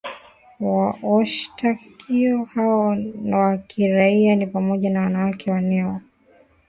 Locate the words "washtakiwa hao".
1.01-2.95